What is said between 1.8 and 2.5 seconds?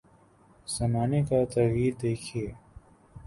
دیکھیے۔